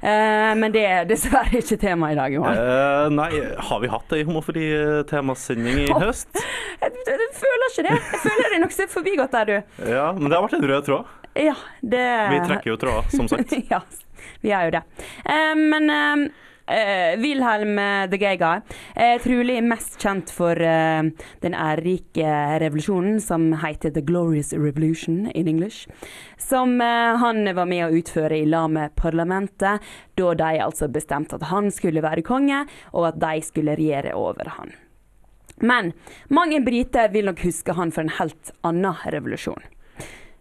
eh, 0.00 0.52
men 0.56 0.72
det 0.72 0.84
er 0.88 1.02
dessverre 1.10 1.58
ikke 1.60 1.76
tema 1.82 2.08
i 2.14 2.16
dag, 2.16 2.32
Johan. 2.32 2.56
eh, 2.56 3.08
nei, 3.12 3.28
har 3.68 3.82
vi 3.82 3.90
hatt 3.92 4.14
ei 4.16 4.22
homofili-temasending 4.24 5.82
i 5.84 5.88
høst? 6.00 6.30
Jeg, 6.80 6.94
jeg, 6.94 7.18
jeg 7.26 7.34
føler 7.42 7.66
ikke 7.68 7.84
det. 7.90 7.98
Jeg 7.98 8.22
føler 8.24 8.48
det 8.48 8.56
er 8.56 8.64
nokså 8.64 8.86
forbigått 8.94 9.36
der, 9.36 9.52
du. 9.52 9.84
Ja, 9.90 10.06
men 10.16 10.30
det 10.30 10.38
har 10.38 10.46
vært 10.46 10.56
en 10.60 10.66
rød 10.72 10.88
tråd. 10.88 11.12
Ja, 11.34 11.54
det 11.82 12.06
Vi 12.30 12.40
trekker 12.46 12.72
jo 12.72 12.78
tråder, 12.80 13.10
som 13.12 13.28
sagt. 13.28 13.52
ja, 13.74 13.82
vi 14.40 14.52
gjør 14.54 14.70
jo 14.70 14.74
det. 14.78 14.82
Eh, 15.28 15.54
men 15.60 16.28
eh, 16.66 17.12
eh, 17.12 17.20
Wilhelm 17.20 17.78
eh, 17.78 18.06
the 18.10 18.18
Gay 18.18 18.36
Guy 18.36 18.60
er 18.94 19.18
trolig 19.22 19.60
mest 19.64 19.98
kjent 20.02 20.30
for 20.32 20.58
eh, 20.60 21.02
den 21.44 21.56
ærerike 21.56 22.36
revolusjonen 22.62 23.20
som 23.22 23.50
heter 23.64 23.94
The 23.94 24.04
Glorious 24.04 24.52
Revolution 24.52 25.30
in 25.34 25.48
English. 25.48 25.88
Som 26.38 26.80
eh, 26.80 27.16
han 27.20 27.44
var 27.54 27.68
med 27.70 27.86
å 27.86 27.92
utføre 28.00 28.38
i 28.38 28.48
lag 28.48 28.70
med 28.74 28.94
parlamentet, 28.96 29.84
da 30.14 30.32
de 30.38 30.62
altså 30.62 30.88
bestemte 30.88 31.38
at 31.38 31.50
han 31.50 31.70
skulle 31.74 32.04
være 32.04 32.24
konge, 32.26 32.64
og 32.92 33.10
at 33.12 33.20
de 33.22 33.44
skulle 33.44 33.76
regjere 33.78 34.14
over 34.18 34.56
han. 34.58 34.74
Men 35.62 35.92
mange 36.28 36.60
briter 36.64 37.12
vil 37.14 37.30
nok 37.30 37.44
huske 37.46 37.76
han 37.78 37.92
for 37.94 38.04
en 38.04 38.16
helt 38.18 38.50
annen 38.66 38.98
revolusjon. 39.14 39.62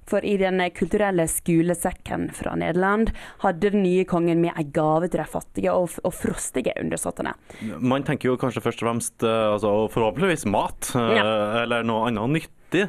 For 0.10 0.26
i 0.28 0.36
den 0.38 0.60
kulturelle 0.76 1.26
skolesekken 1.32 2.28
fra 2.36 2.56
Nederland 2.60 3.12
hadde 3.44 3.70
den 3.72 3.84
nye 3.86 4.04
kongen 4.10 4.42
med 4.44 4.52
ei 4.60 4.66
gave 4.76 5.08
til 5.08 5.22
de 5.22 5.28
fattige 5.32 5.72
og, 5.74 5.96
og 6.04 6.14
frostige 6.16 6.74
undersåttene. 6.82 7.32
Man 7.80 8.04
tenker 8.08 8.32
jo 8.34 8.38
kanskje 8.42 8.64
først 8.66 8.84
og 8.84 8.90
fremst 8.90 9.24
eh, 9.24 9.42
altså, 9.56 9.74
forhåpentligvis 9.94 10.46
mat, 10.52 10.92
eh, 11.00 11.14
Ja. 11.20 11.26
eller 11.64 11.84
noe 11.88 12.08
annet 12.10 12.36
nyttig. 12.42 12.88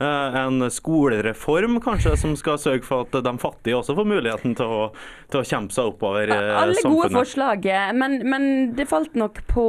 Eh, 0.00 0.36
En 0.38 0.62
skolereform 0.70 1.78
kanskje 1.82 2.16
som 2.18 2.34
skal 2.38 2.58
sørge 2.62 2.84
for 2.86 3.06
at 3.06 3.16
de 3.24 3.32
fattige 3.42 3.78
også 3.78 3.94
får 3.98 4.06
muligheten 4.10 4.54
til 4.58 4.66
å, 4.66 4.82
til 5.30 5.40
å 5.40 5.46
kjempe 5.46 5.74
seg 5.74 5.92
oppover 5.92 6.30
samfunnet. 6.30 6.58
Alle 6.62 6.84
gode 6.90 7.14
forslag, 7.14 7.70
men, 7.98 8.18
men 8.26 8.50
det 8.78 8.86
falt 8.90 9.14
nok 9.18 9.42
på 9.50 9.68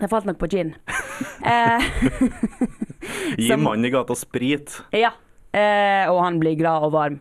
Det 0.00 0.08
falt 0.08 0.24
nok 0.28 0.38
på 0.40 0.48
gin. 0.52 0.74
Gi 3.36 3.56
mannen 3.56 3.84
i 3.84 3.90
gata 3.92 4.14
sprit. 4.16 4.82
Ja, 4.96 5.12
og 5.52 6.20
han 6.22 6.38
blir 6.38 6.58
glad 6.58 6.86
og 6.86 6.92
varm. 6.94 7.20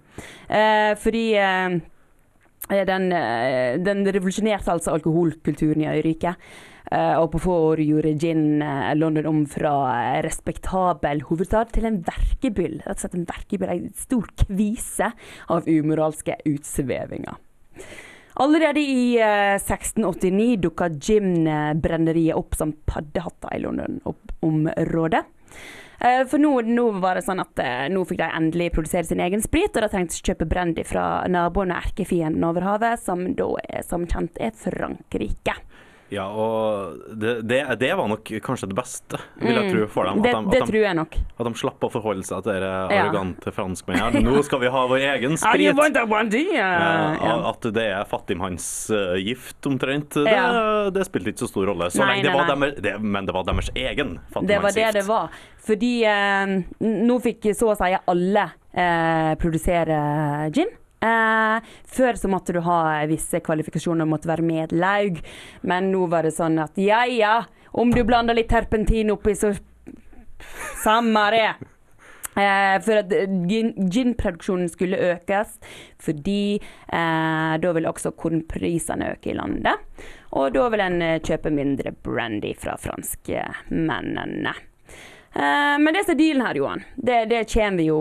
Eh, 0.49 0.93
fordi 1.01 1.23
eh, 1.39 1.79
den, 2.69 3.11
eh, 3.11 3.77
den 3.81 4.05
revolusjonerte 4.05 4.71
altså 4.71 4.93
alkoholkulturen 4.97 5.81
i 5.81 5.89
øyriket. 5.97 6.35
Eh, 6.91 7.15
og 7.21 7.31
på 7.35 7.41
få 7.43 7.55
år 7.69 7.83
gjorde 7.85 8.15
gin 8.17 8.61
eh, 8.65 8.95
London 8.97 9.27
om 9.29 9.41
fra 9.49 9.73
eh, 9.93 10.21
respektabel 10.25 11.21
hovedstad 11.27 11.73
til 11.75 11.85
en 11.85 11.99
verkebyll. 12.05 12.79
Rett 12.87 13.13
en 13.13 13.27
verkebyll, 13.29 13.69
en 13.69 13.91
stor 13.93 14.25
kvise 14.45 15.11
av 15.53 15.69
umoralske 15.69 16.39
utsvevinger. 16.49 17.37
Allerede 18.41 18.81
i 18.81 19.19
eh, 19.21 19.59
1689 19.59 20.57
dukka 20.65 20.89
gin-brenneriet 20.97 22.37
opp 22.39 22.57
som 22.57 22.73
paddehatter 22.89 23.53
i 23.53 23.61
London-området. 23.67 25.25
Eh, 25.99 26.25
For 26.27 26.39
nå, 26.39 26.53
nå 26.63 26.85
var 27.03 27.19
det 27.19 27.25
sånn 27.25 27.41
at 27.43 27.59
eh, 27.59 27.87
nå 27.91 28.05
fikk 28.07 28.21
de 28.21 28.29
endelig 28.39 28.69
produsere 28.75 29.07
sin 29.07 29.19
egen 29.23 29.43
sprit, 29.43 29.73
og 29.75 29.83
de 29.83 29.91
trengte 29.91 30.15
ikke 30.15 30.31
kjøpe 30.31 30.47
brandy 30.53 30.85
fra 30.87 31.05
naboen 31.27 31.73
og 31.75 31.81
erkefienden 31.81 32.45
over 32.47 32.63
havet, 32.63 33.03
som 33.03 33.25
da 33.35 33.49
er, 33.65 33.83
som 33.87 34.07
kjent 34.07 34.39
er 34.39 34.55
Frankrike. 34.55 35.57
Ja, 36.11 36.23
og 36.33 37.03
det, 37.21 37.35
det, 37.45 37.59
det 37.79 37.91
var 37.95 38.07
nok 38.09 38.23
kanskje 38.41 38.67
det 38.71 38.75
beste, 38.79 39.19
vil 39.37 39.53
jeg 39.53 39.65
Mm. 39.69 39.73
tro, 39.75 39.87
for 39.93 40.03
dem. 40.09 40.17
At 40.17 40.23
de, 40.23 40.29
det 40.31 40.61
at 40.61 40.65
de, 40.65 40.71
tror 40.71 40.81
jeg 40.81 40.95
nok. 40.97 41.17
at 41.39 41.45
de 41.45 41.53
slapp 41.61 41.83
å 41.85 41.89
forholde 41.93 42.23
seg 42.25 42.43
til 42.47 42.53
de 42.63 42.65
Ja. 42.65 43.03
arrogante 43.03 43.51
franskmennene. 43.53 44.23
Nå 44.25 44.41
skal 44.43 44.59
vi 44.63 44.71
ha 44.73 44.81
vår 44.89 45.03
egen 45.13 45.37
sprit. 45.37 45.61
Ja. 46.55 47.49
At 47.49 47.61
det 47.73 47.85
er 47.93 48.03
fattigmannsgift 48.09 49.65
omtrent, 49.69 50.09
det, 50.25 50.31
Ja. 50.33 50.89
det 50.89 51.05
spilte 51.05 51.29
ikke 51.33 51.43
så 51.45 51.49
stor 51.51 51.65
rolle. 51.69 51.89
Så 51.91 51.99
Nei, 52.05 52.21
det 52.21 52.31
nei, 52.31 52.37
var 52.37 52.55
nei. 52.55 52.71
Deres, 52.71 53.01
men 53.01 53.25
det 53.25 53.33
var 53.35 53.43
deres 53.43 53.69
egen 53.75 54.19
fattigmannsgift. 54.31 54.47
Det 54.47 54.59
var 54.61 54.71
det 54.71 54.93
det 54.93 55.05
var. 55.07 55.29
Fordi 55.69 55.93
eh, 56.05 56.63
nå 56.81 57.19
fikk 57.21 57.49
så 57.55 57.69
å 57.73 57.77
si 57.77 57.93
alle 58.07 58.47
eh, 58.73 59.35
produsere 59.35 60.51
gin. 60.55 60.69
Eh, 61.01 61.69
før 61.87 62.17
så 62.19 62.27
måtte 62.31 62.53
du 62.53 62.59
ha 62.65 62.79
visse 63.07 63.39
kvalifikasjoner, 63.45 64.03
og 64.03 64.13
måtte 64.17 64.29
være 64.31 64.43
medlaug. 64.45 65.19
Men 65.63 65.91
nå 65.93 66.05
var 66.11 66.27
det 66.27 66.35
sånn 66.35 66.59
at 66.63 66.75
ja 66.81 67.05
ja, 67.07 67.37
om 67.71 67.91
du 67.93 68.03
blander 68.03 68.35
litt 68.35 68.49
terpentin 68.51 69.11
oppi, 69.13 69.35
så 69.37 69.53
samme 70.83 71.25
det. 71.35 71.49
Eh, 72.39 72.75
for 72.85 73.01
at 73.01 73.09
gin- 73.49 73.73
ginproduksjonen 73.91 74.69
skulle 74.71 74.99
økes, 75.11 75.57
fordi 75.99 76.55
eh, 76.55 77.53
da 77.59 77.71
vil 77.75 77.87
også 77.89 78.13
kornprisene 78.15 79.09
øke 79.15 79.31
i 79.33 79.35
landet. 79.35 79.81
Og 80.39 80.53
da 80.55 80.67
vil 80.71 80.83
en 80.85 81.01
eh, 81.03 81.19
kjøpe 81.25 81.51
mindre 81.51 81.91
brandy 82.05 82.53
fra 82.55 82.77
franskmennene. 82.79 84.53
Eh, 85.35 85.75
men 85.81 85.93
det 85.93 86.05
som 86.05 86.15
er 86.15 86.21
dealen 86.21 86.45
her, 86.47 86.61
Johan, 86.61 86.85
det, 86.95 87.19
det 87.33 87.43
kommer 87.51 87.81
vi 87.81 87.89
jo 87.89 87.99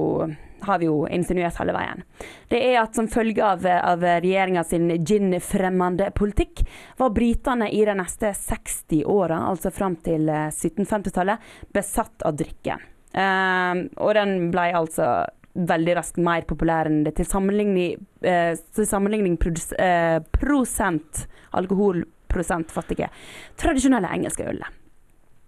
har 0.66 0.80
vi 0.80 0.88
jo 0.88 1.06
insinuert 1.12 1.58
hele 1.60 1.74
veien. 1.76 2.04
Det 2.50 2.60
er 2.70 2.80
at 2.82 2.98
som 2.98 3.08
følge 3.10 3.44
av, 3.44 3.64
av 3.66 4.04
regjeringa 4.04 4.64
sin 4.66 4.90
gin-fremmende 5.04 6.10
politikk, 6.16 6.64
var 6.98 7.14
britene 7.16 7.70
i 7.70 7.84
de 7.86 7.96
neste 7.98 8.32
60 8.34 9.04
åra, 9.08 9.40
altså 9.50 9.72
fram 9.74 9.98
til 10.04 10.28
eh, 10.28 10.48
1750-tallet, 10.50 11.50
besatt 11.74 12.26
av 12.28 12.38
drikke. 12.38 12.78
Eh, 13.12 13.82
og 13.96 14.14
den 14.18 14.38
ble 14.52 14.70
altså 14.76 15.10
veldig 15.58 15.94
raskt 15.98 16.20
mer 16.22 16.44
populær 16.48 16.88
enn 16.88 17.02
det 17.06 17.16
til 17.18 17.26
sammenligning, 17.26 17.96
eh, 18.22 18.54
til 18.74 18.86
sammenligning 18.86 19.38
produs, 19.40 19.72
eh, 19.72 20.18
prosent 20.34 21.26
alkoholprosent 21.56 22.70
fattige 22.70 23.08
tradisjonelle 23.56 24.10
engelske 24.14 24.46
ølet. 24.46 24.68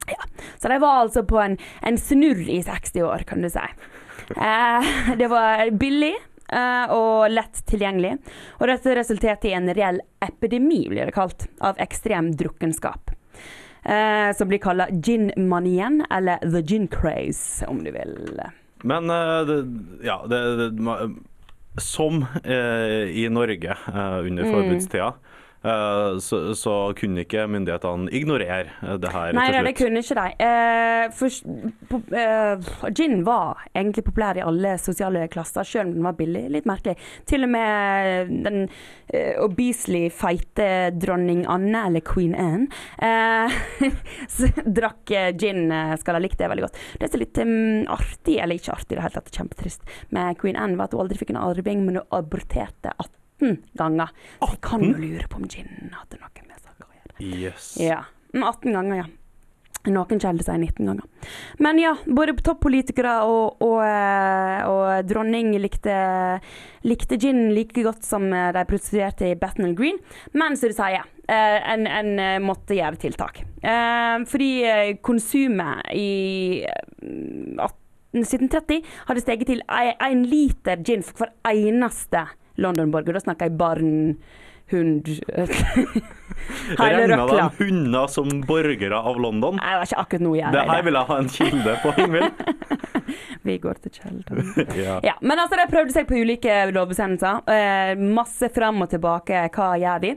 Ja. 0.08 0.24
Så 0.58 0.68
de 0.68 0.78
var 0.80 1.04
altså 1.04 1.22
på 1.22 1.38
en, 1.38 1.58
en 1.82 1.98
snurr 1.98 2.48
i 2.48 2.62
60 2.62 3.02
år, 3.06 3.24
kan 3.28 3.42
du 3.42 3.50
si. 3.52 3.66
Eh, 4.36 4.90
det 5.18 5.28
var 5.30 5.70
billig 5.70 6.14
eh, 6.52 6.92
og 6.94 7.30
lett 7.30 7.62
tilgjengelig, 7.66 8.16
og 8.58 8.68
dette 8.70 8.94
resulterte 8.98 9.50
i 9.50 9.56
en 9.58 9.70
reell 9.74 10.00
epidemi, 10.24 10.88
blir 10.90 11.10
det 11.10 11.16
kalt, 11.16 11.48
av 11.60 11.80
ekstrem 11.82 12.32
drukkenskap. 12.36 13.10
Eh, 13.82 14.30
som 14.36 14.48
blir 14.48 14.60
kalla 14.60 14.88
gin-manien, 14.92 16.02
eller 16.10 16.38
the 16.44 16.62
gin 16.62 16.88
craze, 16.88 17.66
om 17.66 17.84
du 17.84 17.90
vil. 17.94 18.40
Men 18.84 19.10
eh, 19.10 19.40
det, 19.48 19.58
ja, 20.04 20.20
det, 20.28 20.40
det, 20.56 21.10
som 21.80 22.24
eh, 22.44 23.08
i 23.16 23.28
Norge 23.30 23.76
under 23.94 24.44
Mm. 24.44 24.52
forbudstida, 24.52 25.06
eh, 25.06 25.14
så, 25.62 26.54
så 26.56 26.74
kunne 26.96 27.26
ikke 27.26 27.42
myndighetene 27.52 28.08
ignorere 28.16 28.70
eh, 28.80 28.94
det 29.00 29.10
her 29.12 29.34
Nei, 29.36 29.48
nei, 29.52 29.60
det 29.66 29.74
kunne 29.76 30.00
ikke 30.00 30.16
de. 30.16 30.30
Eh, 30.46 31.10
for, 31.12 32.00
eh, 32.16 32.70
gin 32.96 33.20
var 33.26 33.60
egentlig 33.74 34.06
populær 34.06 34.40
i 34.40 34.44
alle 34.44 34.76
sosiale 34.80 35.26
klasser, 35.32 35.66
selv 35.68 35.90
om 35.90 35.98
den 35.98 36.08
var 36.08 36.16
billig. 36.16 36.46
Litt 36.56 36.68
merkelig. 36.68 36.96
Til 37.28 37.44
og 37.44 37.52
med 37.52 38.32
den 38.46 38.58
eh, 39.12 39.36
obesely 39.44 40.06
feite 40.14 40.70
dronning 40.96 41.44
Anne, 41.50 41.84
eller 41.90 42.04
Queen 42.08 42.34
Anne, 42.34 42.68
eh, 42.96 43.60
drakk 44.80 45.12
eh, 45.12 45.30
gin. 45.36 45.66
eh, 45.68 45.96
Skal 46.00 46.16
ha 46.16 46.24
likt 46.24 46.40
det 46.40 46.48
veldig 46.50 46.68
godt. 46.70 46.82
Det 46.96 47.12
som 47.12 47.20
er 47.20 47.26
litt 47.26 47.44
um, 47.44 47.54
artig, 48.00 48.40
eller 48.40 48.56
ikke 48.56 48.76
artig 48.78 48.94
i 48.94 48.98
det 48.98 49.04
hele 49.04 49.18
tatt, 49.20 49.32
kjempetrist, 49.36 49.96
med 50.16 50.40
Queen 50.40 50.56
Anne, 50.56 50.80
var 50.80 50.88
at 50.88 50.96
hun 50.96 51.04
aldri 51.04 51.20
fikk 51.20 51.34
en 51.36 51.44
arving, 51.44 51.84
men 51.84 52.00
hun 52.00 52.20
aborterte 52.22 52.96
18 52.96 53.19
ganger. 53.78 54.12
Så 54.40 54.50
jeg 54.54 54.60
kan 54.66 54.84
jo 54.84 54.96
lure 54.96 55.30
på 55.30 55.40
om 55.40 55.48
gin 55.50 55.94
hadde 55.94 56.20
noe 56.20 56.44
med 56.46 56.60
saken 56.60 56.86
å 56.86 56.98
gjøre. 56.98 57.30
Yes. 57.44 57.72
Ja. 57.80 58.04
Mm, 58.34 58.44
18 58.44 58.76
ganger, 58.76 59.02
ja. 59.02 59.08
Noen 59.88 60.20
kjelder 60.20 60.44
sier 60.44 60.58
19 60.60 60.90
ganger. 60.90 61.04
Men 61.64 61.78
ja, 61.80 61.94
både 62.04 62.34
toppolitikere 62.44 63.14
og, 63.24 63.62
og, 63.64 63.78
eh, 63.86 64.58
og 64.68 65.06
dronning 65.08 65.54
likte, 65.56 65.94
likte 66.84 67.16
gin 67.20 67.46
like 67.56 67.80
godt 67.86 68.04
som 68.04 68.26
eh, 68.28 68.50
de 68.52 68.66
prostituerte 68.68 69.30
i 69.30 69.38
Bethnal 69.40 69.72
Green. 69.78 69.96
Men 70.36 70.58
som 70.60 70.68
du 70.68 70.76
sier, 70.76 71.08
en, 71.30 71.86
en 71.88 72.12
eh, 72.20 72.36
måtte 72.44 72.76
gjøre 72.76 73.00
tiltak. 73.00 73.40
Fordi 74.28 74.50
konsumet 75.06 75.88
i 75.96 76.10
eh, 76.66 77.70
1730 78.10 78.82
hadde 79.08 79.22
steget 79.22 79.48
til 79.48 79.64
én 79.70 80.24
liter 80.28 80.80
gin 80.84 81.04
for 81.06 81.24
hver 81.24 81.54
eneste 81.54 82.26
London-borger. 82.60 83.16
Da 83.16 83.24
snakker 83.24 83.48
jeg 83.50 83.58
barn, 83.60 83.92
hund 84.70 85.08
Hele 86.78 87.00
Regna 87.02 87.16
de 87.16 87.16
røkla. 87.20 87.46
hunder 87.58 88.06
som 88.10 88.28
borgere 88.48 88.96
av 88.96 89.18
London? 89.20 89.58
Nei, 89.58 89.72
det 89.74 89.80
var 89.80 89.88
ikke 89.88 90.02
akkurat 90.04 90.22
noe 90.24 90.38
jeg 90.38 90.54
Det 90.54 90.62
her 90.70 90.84
vil 90.86 90.96
jeg 90.96 91.08
ha 91.10 91.16
en 91.20 91.28
kilde 91.34 91.74
på, 91.82 91.92
Ingvild. 92.00 92.44
Vi 93.48 93.56
går 93.60 93.80
til 93.84 93.92
kjelden. 93.98 94.52
Ja. 94.80 94.94
Ja, 95.04 95.14
men 95.24 95.40
altså, 95.42 95.58
de 95.58 95.66
prøvde 95.72 95.92
seg 95.94 96.06
på 96.08 96.16
ulike 96.20 96.54
lovbestemmelser. 96.72 97.42
Eh, 97.50 98.02
masse 98.16 98.48
fram 98.54 98.80
og 98.84 98.90
tilbake. 98.92 99.42
Hva 99.54 99.68
gjør 99.80 100.02
vi? 100.04 100.12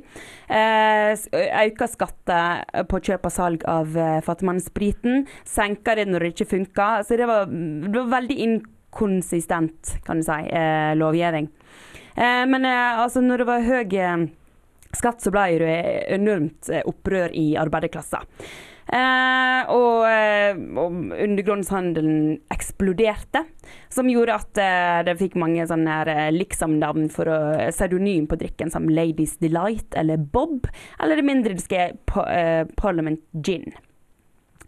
Eh, 0.54 1.26
øker 1.66 1.92
skatter 1.92 2.84
på 2.92 3.02
kjøp 3.10 3.28
og 3.30 3.34
salg 3.36 3.66
av 3.70 3.98
eh, 3.98 4.20
fattigmannsspriten. 4.26 5.26
Senker 5.50 6.00
det 6.00 6.08
når 6.12 6.28
det 6.28 6.34
ikke 6.36 6.50
funker. 6.54 7.04
Så 7.08 7.20
det 7.20 7.28
var, 7.30 7.50
det 7.50 7.96
var 7.98 8.12
veldig 8.20 8.40
inkonsistent, 8.48 9.98
kan 10.08 10.22
du 10.22 10.28
si, 10.28 10.40
eh, 10.54 10.94
lovgivning. 11.00 11.50
Eh, 12.16 12.44
men 12.50 12.66
eh, 12.66 13.00
altså, 13.04 13.24
når 13.24 13.44
det 13.44 13.50
var 13.50 13.66
høy 13.66 13.98
eh, 13.98 14.28
skatt, 14.94 15.24
så 15.24 15.34
ble 15.34 15.48
det 15.64 15.80
enormt 16.18 16.70
opprør 16.86 17.34
i 17.34 17.54
arbeiderklassen. 17.60 18.30
Eh, 18.84 19.70
og, 19.72 20.04
og 20.76 20.96
undergrunnshandelen 21.24 22.34
eksploderte, 22.52 23.46
som 23.94 24.10
gjorde 24.12 24.36
at 24.36 24.60
eh, 24.60 24.98
det 25.08 25.16
fikk 25.22 25.38
mange 25.40 25.64
sånne 25.70 26.28
liksom-navn 26.36 27.08
for 27.14 27.32
å, 27.32 27.38
pseudonym 27.72 28.28
på 28.30 28.38
drikken, 28.42 28.74
som 28.74 28.90
Ladies 28.92 29.38
Delight 29.42 29.96
eller 29.98 30.20
Bob, 30.20 30.68
eller 31.00 31.22
det 31.22 31.28
mindre 31.30 31.56
pa, 32.12 32.28
eh, 32.28 32.68
Parliament 32.76 33.24
Gin. 33.40 33.72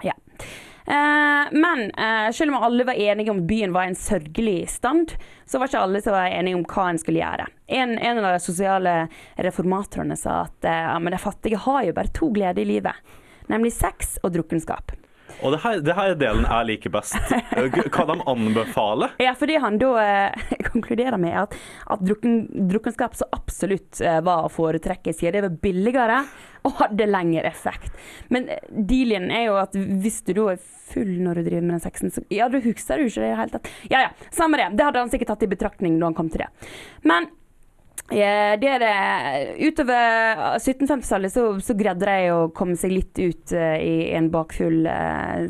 Ja. 0.05 0.15
Eh, 0.87 1.51
men 1.51 1.91
eh, 1.91 2.31
selv 2.31 2.53
om 2.53 2.63
alle 2.63 2.83
var 2.83 2.93
enige 2.93 3.31
om 3.31 3.47
byen 3.47 3.73
var 3.73 3.83
i 3.83 3.87
en 3.93 3.95
sørgelig 3.95 4.69
stand, 4.69 5.15
så 5.45 5.59
var 5.59 5.69
ikke 5.69 5.81
alle 5.81 6.01
som 6.01 6.13
var 6.13 6.29
enige 6.29 6.59
om 6.59 6.65
hva 6.69 6.89
en 6.91 7.01
skulle 7.01 7.23
gjøre. 7.23 7.47
En, 7.67 7.97
en 7.97 8.21
av 8.21 8.35
de 8.35 8.43
sosiale 8.43 8.93
reformatorene 9.47 10.17
sa 10.19 10.43
at 10.45 10.69
eh, 10.69 10.83
ja, 10.89 10.99
men 10.99 11.15
de 11.15 11.21
fattige 11.21 11.63
har 11.65 11.87
jo 11.87 11.95
bare 11.97 12.13
to 12.13 12.29
gleder 12.35 12.61
i 12.61 12.69
livet, 12.75 13.15
nemlig 13.49 13.73
sex 13.73 14.19
og 14.21 14.35
drukkenskap. 14.37 14.93
Og 15.43 15.55
det 15.55 15.61
her, 15.63 15.81
det 15.83 15.95
her 15.97 16.13
er 16.13 16.19
delen 16.19 16.47
jeg 16.47 16.69
liker 16.69 16.93
best. 16.93 17.17
Hva 17.93 18.05
de 18.09 18.17
anbefaler. 18.31 19.15
Ja, 19.21 19.35
fordi 19.37 19.59
han 19.61 19.79
da 19.81 19.91
eh, 20.01 20.49
konkluderer 20.71 21.19
med 21.21 21.37
at, 21.45 21.55
at 21.91 22.03
drukken, 22.05 22.45
drukkenskap 22.71 23.17
så 23.17 23.27
absolutt 23.35 24.01
eh, 24.03 24.21
var 24.25 24.47
å 24.47 24.51
foretrekke, 24.53 25.13
siden 25.13 25.37
det 25.39 25.45
var 25.47 25.57
billigere 25.63 26.19
og 26.65 26.79
hadde 26.79 27.07
lengre 27.09 27.45
effekt. 27.49 27.93
Men 28.33 28.49
eh, 28.49 28.61
dealen 28.71 29.29
er 29.33 29.47
jo 29.49 29.59
at 29.61 29.75
hvis 29.75 30.21
du 30.25 30.35
da 30.39 30.51
er 30.55 30.61
full 30.85 31.15
når 31.25 31.41
du 31.41 31.47
driver 31.49 31.65
med 31.65 31.77
den 31.77 31.85
sexen, 31.85 32.13
så 32.13 32.23
ja, 32.33 32.49
du 32.49 32.59
husker 32.61 33.01
du 33.01 33.07
ikke 33.09 33.21
det 33.21 33.29
i 33.29 33.33
det 33.33 33.39
hele 33.41 33.57
tatt. 33.57 33.73
Ja 33.91 34.05
ja, 34.07 34.13
samme 34.33 34.61
det. 34.61 34.71
Det 34.77 34.87
hadde 34.87 35.05
han 35.05 35.13
sikkert 35.13 35.33
tatt 35.33 35.47
i 35.47 35.51
betraktning 35.51 35.99
da 35.99 36.09
han 36.09 36.17
kom 36.17 36.31
til 36.33 36.45
det. 36.45 36.51
Men 37.05 37.29
eh, 38.13 38.53
det 38.61 38.73
det 38.83 38.95
Utover 39.65 40.57
1750-tallet 40.59 41.33
så, 41.33 41.45
så 41.59 41.73
greide 41.77 42.05
de 42.05 42.29
å 42.35 42.51
komme 42.53 42.77
seg 42.77 42.93
litt 42.93 43.17
ut 43.17 43.53
uh, 43.57 43.77
i 43.81 44.11
en 44.13 44.29
bakfull 44.33 44.85
uh, 44.85 45.41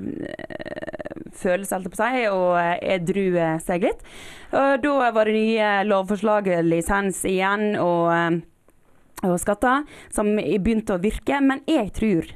følelse, 1.36 1.76
holdt 1.76 1.92
på 1.92 2.00
si, 2.00 2.24
og 2.32 2.56
eh, 2.62 2.78
edrue 2.96 3.50
seg 3.66 3.90
litt. 3.90 4.08
Og 4.56 4.80
da 4.86 5.12
var 5.12 5.28
det 5.28 5.36
nye 5.36 5.70
lovforslag, 5.90 6.48
lisens 6.64 7.26
igjen, 7.28 7.74
og, 7.82 8.40
og 9.28 9.38
skatter, 9.42 9.84
som 10.16 10.32
begynte 10.40 10.96
å 10.96 11.04
virke. 11.04 11.42
Men 11.44 11.66
jeg 11.68 11.92
tror 11.98 12.32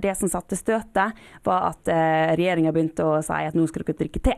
det 0.00 0.14
som 0.16 0.30
satte 0.30 0.56
støtet, 0.56 1.18
var 1.44 1.72
at 1.72 1.90
regjeringa 2.38 2.70
begynte 2.72 3.04
å 3.04 3.18
si 3.24 3.42
at 3.42 3.58
nå 3.58 3.66
skal 3.66 3.82
dere 3.82 4.04
drikke 4.04 4.22
te. 4.30 4.36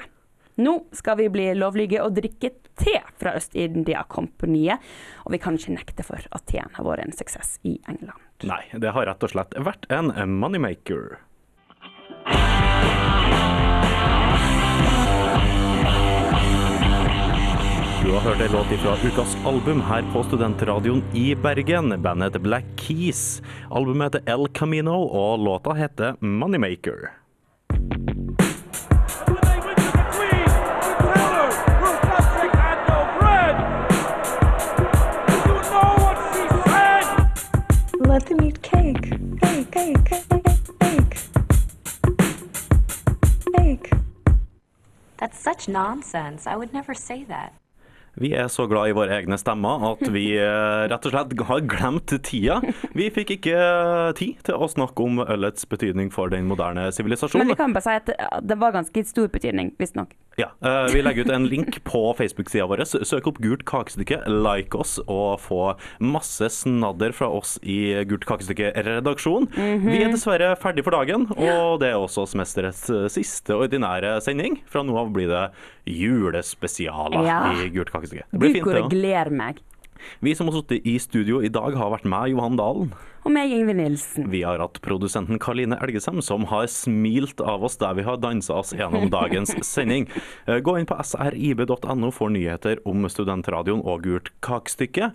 Nå 0.58 0.72
skal 0.92 1.20
vi 1.20 1.28
bli 1.30 1.52
lovlige 1.54 2.02
og 2.02 2.16
drikke 2.16 2.50
te 2.78 2.96
fra 3.20 3.36
Øst-India-kompaniet. 3.38 4.82
Og 5.26 5.34
vi 5.34 5.38
kan 5.42 5.54
ikke 5.54 5.76
nekte 5.76 6.06
for 6.06 6.18
at 6.18 6.46
teen 6.50 6.72
har 6.74 6.86
vært 6.86 7.04
en 7.04 7.14
suksess 7.14 7.60
i 7.62 7.76
England. 7.86 8.18
Nei, 8.42 8.64
det 8.74 8.90
har 8.94 9.06
rett 9.06 9.22
og 9.22 9.30
slett 9.30 9.54
vært 9.54 9.86
en 9.94 10.10
moneymaker. 10.38 11.20
Du 18.02 18.14
har 18.14 18.20
hørt 18.24 18.40
en 18.40 18.52
låt 18.56 18.74
fra 18.82 18.96
ukas 19.04 19.36
album 19.46 19.80
her 19.84 20.02
på 20.14 20.24
Studentradioen 20.26 21.04
i 21.14 21.34
Bergen. 21.38 21.92
Bandet 22.02 22.32
heter 22.32 22.42
Black 22.48 22.74
Keys. 22.80 23.42
Albumet 23.70 24.14
heter 24.14 24.34
El 24.34 24.48
Camino, 24.48 25.02
og 25.06 25.38
låta 25.44 25.76
heter 25.76 26.16
Moneymaker. 26.18 27.17
Let 38.18 38.26
them 38.26 38.42
eat 38.42 38.60
cake. 38.62 39.10
Cake, 39.40 39.70
cake, 39.70 40.04
cake, 40.04 40.30
cake. 40.80 41.16
Cake. 43.56 43.92
That's 45.18 45.38
such 45.38 45.68
nonsense. 45.68 46.48
I 46.48 46.56
would 46.56 46.72
never 46.72 46.94
say 46.94 47.22
that. 47.28 47.54
Vi 48.18 48.32
er 48.34 48.48
så 48.50 48.66
glad 48.70 48.90
i 48.90 48.94
våre 48.96 49.14
egne 49.20 49.38
stemmer 49.38 49.84
at 49.92 50.02
vi 50.10 50.24
eh, 50.42 50.86
rett 50.90 51.06
og 51.06 51.12
slett 51.14 51.34
har 51.48 51.60
glemt 51.70 52.14
tida. 52.26 52.60
Vi 52.98 53.08
fikk 53.14 53.36
ikke 53.38 53.58
tid 54.18 54.40
til 54.48 54.54
å 54.58 54.66
snakke 54.70 55.04
om 55.06 55.20
ølets 55.22 55.64
betydning 55.70 56.10
for 56.14 56.28
den 56.32 56.48
moderne 56.50 56.88
sivilisasjonen. 56.94 57.46
Men 57.46 57.54
vi 57.54 57.60
kan 57.62 57.72
bare 57.76 57.86
si 57.86 57.94
at 58.00 58.06
det- 58.10 58.18
det 58.48 58.58
var 58.58 58.72
ganske 58.74 59.04
stor 59.06 59.28
betydning, 59.28 59.72
visstnok. 59.78 60.12
Ja, 60.38 60.52
eh, 60.62 60.86
Vi 60.92 61.02
legger 61.02 61.24
ut 61.26 61.30
en 61.34 61.46
link 61.50 61.82
på 61.84 62.14
Facebook-sida 62.16 62.66
vår. 62.70 62.84
Søk 63.04 63.26
opp 63.26 63.38
Gult 63.42 63.64
kakestykke, 63.66 64.20
like 64.28 64.74
oss 64.78 64.98
og 65.08 65.40
få 65.42 65.76
masse 66.00 66.46
snadder 66.54 67.12
fra 67.12 67.26
oss 67.28 67.58
i 67.62 68.04
Gult 68.06 68.24
kakestykke-redaksjon. 68.26 69.48
Vi 69.82 70.02
er 70.02 70.10
dessverre 70.12 70.52
ferdig 70.58 70.84
for 70.86 70.94
dagen, 70.94 71.26
og 71.36 71.80
det 71.82 71.90
er 71.90 71.98
også 71.98 72.26
semesterets 72.30 72.84
eh, 72.90 73.08
siste 73.10 73.54
ordinære 73.58 74.20
sending. 74.22 74.60
Fra 74.70 74.82
nå 74.86 74.96
av 74.98 75.10
blir 75.12 75.26
det 75.28 75.50
julespesialer 75.88 77.24
Ja. 77.26 77.52
i 77.52 77.68
Gult 77.74 77.90
kakestykke. 77.90 78.07
Det 78.10 78.38
blir 78.40 78.52
Gud, 78.52 78.60
fint, 78.62 78.74
det 78.74 78.82
òg. 78.84 78.90
gleder 78.90 79.30
meg. 79.30 79.58
Vi 80.22 80.30
som 80.38 80.46
har 80.46 80.54
sittet 80.60 80.84
i 80.86 80.92
studio 81.02 81.40
i 81.42 81.48
dag, 81.50 81.74
har 81.74 81.90
vært 81.90 82.04
meg, 82.06 82.30
Johan 82.30 82.54
Dalen. 82.56 82.92
Og 83.26 83.32
meg, 83.34 83.50
Ingvild 83.50 83.80
Nilsen. 83.80 84.28
Vi 84.30 84.44
har 84.46 84.60
hatt 84.62 84.78
produsenten 84.80 85.40
Karline 85.42 85.74
Elgesem, 85.82 86.22
som 86.22 86.44
har 86.52 86.68
smilt 86.70 87.42
av 87.42 87.64
oss 87.66 87.76
der 87.82 87.96
vi 87.98 88.04
har 88.06 88.16
dansa 88.22 88.54
oss 88.60 88.70
gjennom 88.78 89.10
dagens 89.18 89.56
sending. 89.66 90.06
Eh, 90.46 90.60
Gå 90.62 90.76
inn 90.78 90.86
på 90.86 90.94
srib.no 91.02 92.12
for 92.14 92.30
nyheter 92.30 92.78
om 92.86 93.08
studentradioen 93.10 93.82
og 93.82 94.06
Gult 94.06 94.30
kakestykke. 94.40 95.10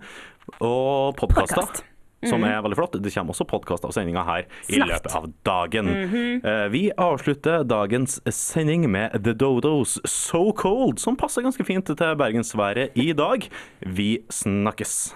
Og 0.60 1.16
podkaster. 1.16 1.64
Podcast. 1.64 1.93
Som 2.28 2.44
er 2.44 2.60
veldig 2.62 2.76
flott. 2.78 2.98
Det 3.02 3.12
kommer 3.14 3.34
også 3.34 3.46
podkast 3.48 3.84
av 3.84 3.92
sendinga 3.96 4.24
her 4.24 4.46
i 4.68 4.76
Snart. 4.78 4.88
løpet 4.88 5.14
av 5.16 5.28
dagen. 5.44 5.88
Eh, 6.44 6.68
Vi 6.68 6.90
avslutter 6.96 7.64
dagens 7.64 8.20
sending 8.30 8.88
med 8.90 9.12
The 9.24 9.32
Dodos 9.34 9.98
So 10.04 10.52
Cold, 10.52 10.98
som 10.98 11.16
passer 11.16 11.42
ganske 11.42 11.64
fint 11.64 11.84
til 11.86 11.96
bergensværet 11.96 12.90
i 12.96 13.12
dag. 13.12 13.48
Vi 13.86 14.18
snakkes. 14.30 15.14